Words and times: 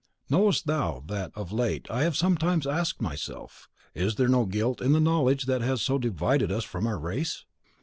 Knowest 0.31 0.65
thou 0.65 1.03
that 1.05 1.31
of 1.35 1.51
late 1.51 1.85
I 1.91 2.01
have 2.05 2.17
sometimes 2.17 2.65
asked 2.65 3.03
myself, 3.03 3.69
"Is 3.93 4.15
there 4.15 4.27
no 4.27 4.47
guilt 4.47 4.81
in 4.81 4.93
the 4.93 4.99
knowledge 4.99 5.45
that 5.45 5.61
has 5.61 5.83
so 5.83 5.99
divided 5.99 6.51
us 6.51 6.63
from 6.63 6.87
our 6.87 6.97
race?" 6.97 7.45